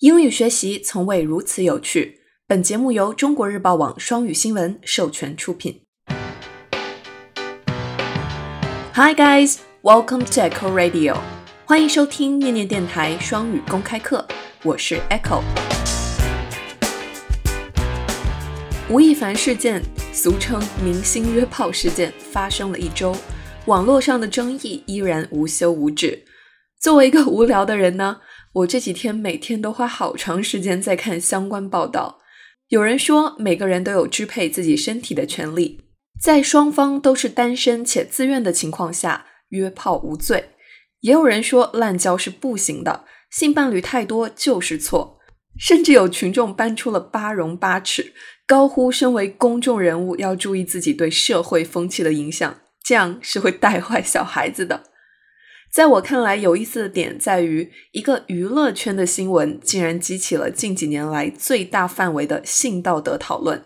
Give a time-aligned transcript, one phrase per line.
[0.00, 2.20] 英语学习从未如此有趣。
[2.46, 5.82] 本节目由中国日报网双语新闻授权出品。
[8.94, 11.16] Hi guys, welcome to Echo Radio。
[11.64, 14.24] 欢迎收听念念电台双语公开课，
[14.62, 15.42] 我是 Echo。
[18.88, 23.16] 吴亦凡事件，俗称明星约炮事件，发生了一周，
[23.66, 26.22] 网络上的争议依然无休无止。
[26.78, 28.18] 作为一个无聊的人呢？
[28.58, 32.18] 我这几天每天都花好长时间在看相关报道。
[32.68, 35.82] 有人说，每个人都有支配自己身体的权利，
[36.20, 40.50] 在双方都是单身且自愿的情况下，约炮无罪。
[41.00, 45.18] 也有人说，滥交是不行的，性伴侣太多就是错。
[45.56, 48.12] 甚至有群众搬出了八荣八耻，
[48.46, 54.84] 高呼身为公众人物要注意自己对社会风气的影响，这样是会带坏小孩子的。
[55.72, 63.64] 在我看来，有意思的点在于，一个娱乐圈的新闻竟然激起了近几年来最大范围的性道德讨论。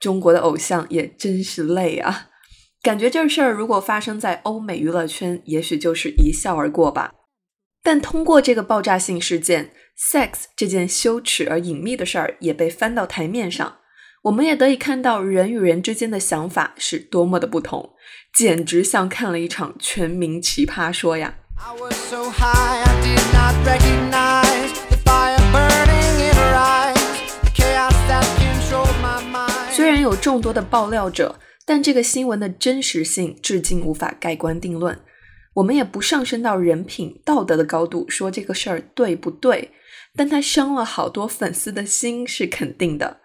[0.00, 2.28] 中国的偶像也真是累啊！
[2.82, 7.14] 感觉这事儿如果发生在欧美娱乐圈，也许就是一笑而过吧。
[7.82, 13.78] 但通过这个爆炸性事件，sex 这件羞耻而隐秘的事儿也被翻到台面上，
[14.24, 17.94] 我们也得以看到人与人之间的想法是多么的不同，
[18.34, 21.36] 简直像看了一场全民奇葩说呀！
[29.70, 35.00] 虽然有众多的爆料者，但这个新闻的真实性至今无法盖棺定论。
[35.54, 39.70] 我们也不上升到人品道德的高度说这个事儿对不对，
[40.16, 43.20] 但他伤了好多粉丝的心是肯定的。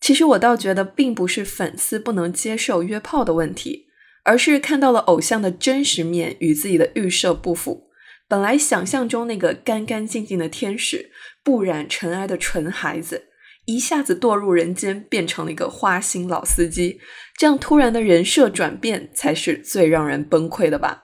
[0.00, 3.86] 其实我倒觉得，并不是粉丝不能接受约炮的问题。
[4.24, 7.88] 而是看到了偶像的真实面与自己的预设不符。
[8.26, 11.10] 本来想象中那个干干净净的天使，
[11.44, 13.26] 不染尘埃的纯孩子，
[13.66, 16.98] 一下子堕入人间，变成了一个花心老司机。
[17.36, 21.02] 这样突然的人设转变，才是最让人崩溃的吧。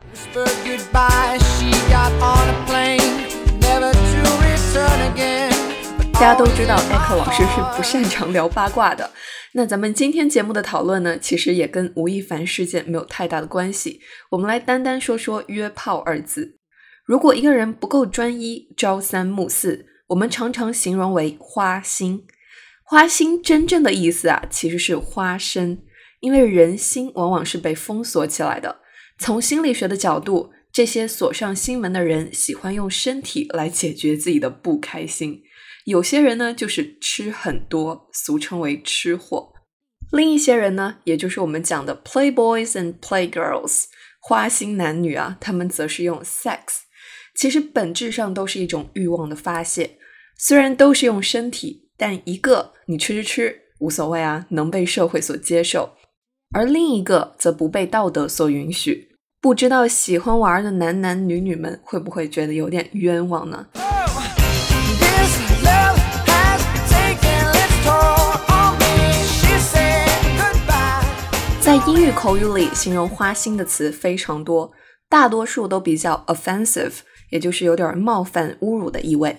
[6.20, 9.10] 大家都知道，艾克老师是不擅长聊八卦的。
[9.54, 14.02] 那咱们今天节目的讨论呢，其实也跟吴亦凡事件没有太大的关系。
[14.32, 16.58] 我们来单单说说“约炮”二字。
[17.06, 22.26] 如果一个人不够专一、朝三暮四，我们常常形容为花心。
[22.84, 25.78] 花心真正的意思啊，其实是花生，
[26.20, 28.82] 因为人心往往是被封锁起来的。
[29.18, 35.44] 从心理学的角度，这些锁上心门的人喜欢用身体来解决自己的不开心。
[35.84, 39.52] 有些人呢，就是吃很多，俗称为吃货；
[40.12, 43.84] 另一些人呢，也就是我们讲的 playboys and playgirls，
[44.20, 46.60] 花心男女啊，他们则是用 sex，
[47.34, 49.98] 其实本质上都是一种欲望的发泄。
[50.38, 55.96] 虽然都是用身体，但一个你吃吃吃无所谓啊，能被社会所接受；
[56.54, 59.08] 而另一个则不被道德所允许。
[59.40, 63.66] 不知道喜欢玩的男男女女们会不会觉得有点冤枉呢？
[71.70, 74.72] 在英语口语里，形容花心的词非常多，
[75.08, 76.94] 大多数都比较 offensive，
[77.30, 79.36] 也就是有点冒犯、侮辱的意味。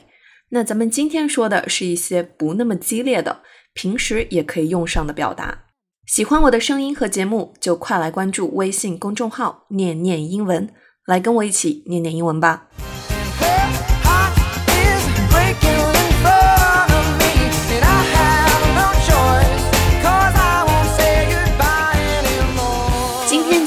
[0.51, 3.41] 那咱们今天说的是一些不那么激烈的，
[3.73, 5.65] 平时也可以用上的表达。
[6.07, 10.73] 喜欢我的声音和节目，就快来关注微信公众号“念念英文”，
[11.05, 12.69] 来跟我一起念念英文吧。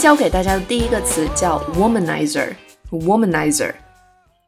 [0.05, 3.75] 教给大家的第一个词叫 womanizer，womanizer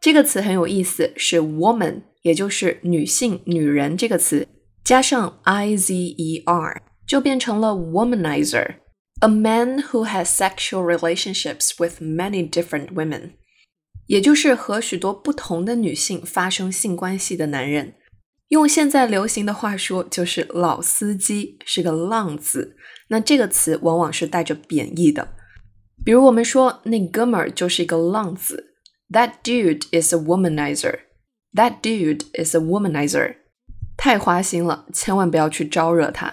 [0.03, 4.47] 这个词很有意思，是 woman，也就是女性、女人这个词，
[4.85, 8.75] 加上 i z e r，就变成了 womanizer。
[9.21, 13.31] A man who has sexual relationships with many different women，
[14.09, 17.95] 也就是和许多不同的女性发生性关系的男人。
[18.49, 22.77] 用现在流行的话说，就是老司机，是个浪子。
[23.09, 25.36] 那这个词往往是带着贬义的。
[26.07, 28.75] 比如我们说那哥们儿就是一个浪子
[29.11, 31.01] ，That dude is a womanizer.
[31.53, 33.35] That dude is a womanizer.
[33.97, 36.33] 太花心了，千万不要去招惹他。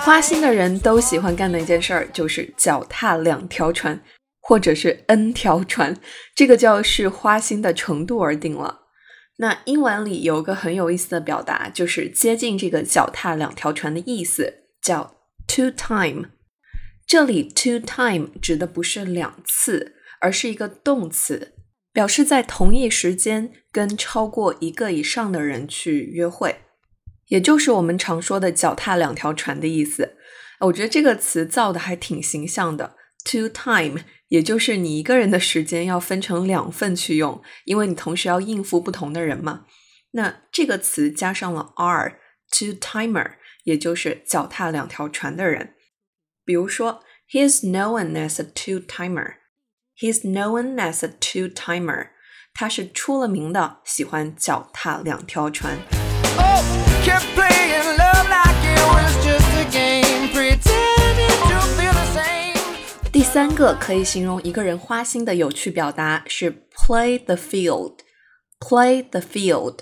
[0.00, 4.00] 花心的人都喜欢干的一件事儿就是脚踏两条船，
[4.40, 5.94] 或者是 N 条船，
[6.34, 8.78] 这个就要视花心的程度而定了。
[9.38, 16.30] 那英文里有个很有意思的表达，就是接近这个脚踏两条船的意思，叫 “two time。
[17.06, 21.52] 这里 two time 指的不是两次，而是一个动词，
[21.92, 26.60] 表示在同一时间跟超过一个以上的人去约会，
[27.28, 30.16] 也就是我们常说的脚踏两条船的意思。
[30.60, 32.94] 我觉得这个词造的还挺形象的
[33.24, 34.00] ，two time，
[34.32, 39.66] 也就是你一个人的时间要分成两份去用，因为你同时要应付不同的人嘛。
[40.12, 43.32] 那这个词加上了 r，two timer，
[43.64, 45.74] 也就是脚踏两条船的人。
[46.46, 49.34] 比如说，He is known as a two-timer.
[49.98, 52.08] He is known as a two-timer.
[52.54, 55.76] 他是出了名的喜欢脚踏两条船。
[63.42, 67.96] 三个可以形容一个人花心的有趣表达是 play the field。
[68.60, 69.78] play the field。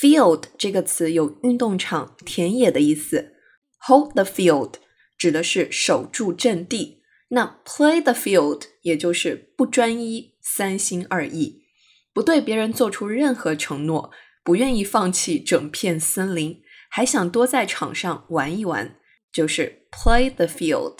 [0.00, 3.32] field 这个词有运动场、田野的意思。
[3.88, 4.74] hold the field
[5.18, 11.64] 指的是守住阵地，那 play the field 也就是不专一、三心二意，
[12.12, 14.12] 不对别人做出任何承诺，
[14.44, 18.94] 不愿意放弃整片森林，还想多在场上玩一玩，
[19.32, 20.98] 就是 play the field。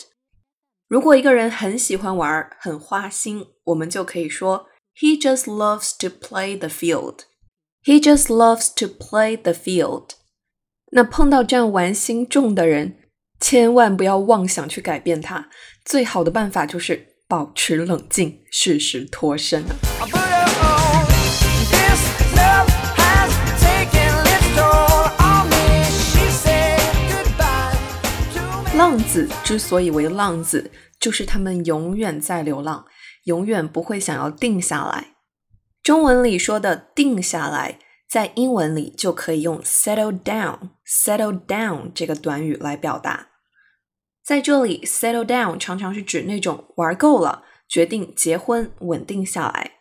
[0.87, 7.25] 如果一个人很喜欢玩，很花心，我们就可以说 He just loves to play the field.
[7.83, 10.11] He just loves to play the field.
[10.91, 12.99] 那碰到这样玩心重的人。
[13.39, 15.49] 千万不要妄想去改变他，
[15.85, 19.63] 最好的办法就是保持冷静，适时脱身
[29.17, 30.69] 子之所以为浪子，
[30.99, 32.85] 就是他们永远在流浪，
[33.23, 35.15] 永远不会想要定下来。
[35.81, 40.69] 中文里说的“定下来”，在英文里就可以用 “settle down”。
[40.85, 43.29] settle down 这个短语来表达。
[44.23, 49.71] 在这里，settle down 常常是指那种玩够了，决定结婚，稳定下来。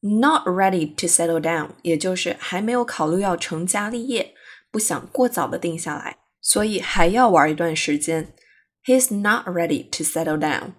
[0.00, 4.34] Not ready to settle down，也就是还没有考虑要成家立业，
[4.72, 8.34] 不想过早的定下来，所以还要玩一段时间。
[8.83, 10.73] He's not ready to settle down.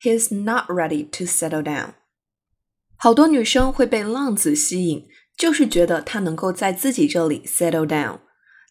[0.00, 1.94] He's not ready to settle down.
[2.96, 5.06] 好多女生会被浪子吸引，
[5.36, 8.20] 就是觉得他能够在自己这里 settle down。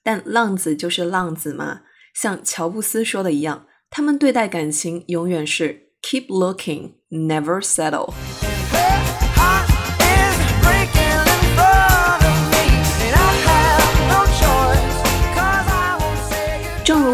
[0.03, 1.81] 但浪子就是浪子嘛，
[2.13, 3.67] 像乔布斯说的一样。
[3.89, 8.13] 他们对待感情永远是 keep looking, never settle。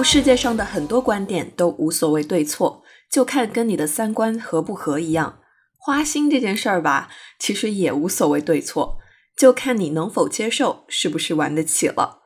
[0.03, 5.41] 世界上的很多观点都无所谓对错，就看跟你的三观合不合一样。
[5.77, 7.09] 花心这件事儿吧，
[7.39, 8.99] 其实也无所谓对错，
[9.37, 12.21] 就看你能否接受，是不是玩得起了。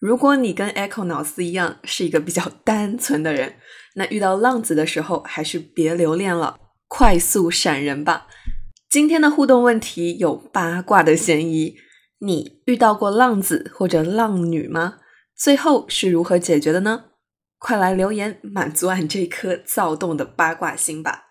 [0.00, 3.56] 如果你跟 Echo 脑子一样是一个比较单纯的人，
[3.96, 6.58] 那遇到浪子的时候还是别留恋了，
[6.88, 8.26] 快速闪人吧。
[8.90, 11.76] 今天的互动问题有八卦的嫌疑，
[12.20, 14.98] 你遇到过浪子或者浪女吗？
[15.36, 17.04] 最后是如何解决的呢？
[17.60, 21.26] 快来留言满足俺这颗躁动的八卦心吧。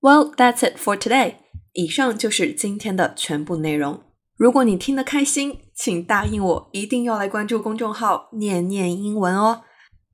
[0.00, 1.36] Well, that's it for today。
[1.72, 4.02] 以上就是今天的全部内容。
[4.36, 9.62] 如果你听得开心，请答应我，一定要来关注公众号“念念英文”哦。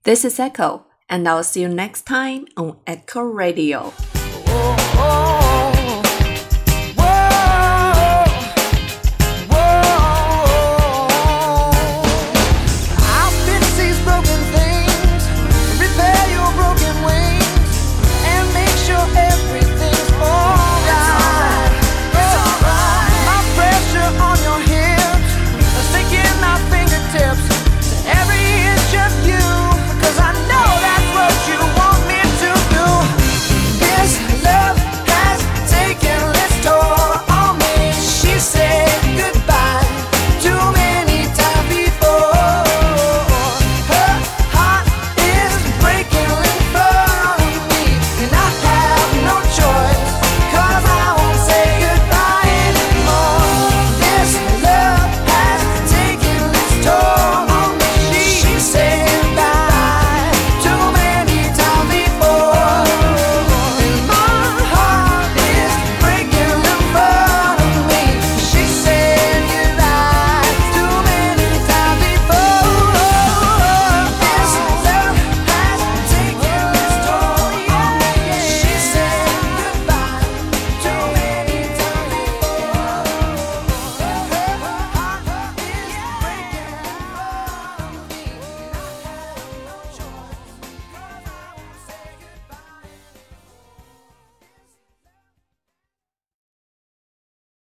[0.04, 3.92] This is Echo，and I'll see you next time on Echo Radio.